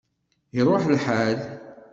[0.59, 1.39] Iruḥ lḥal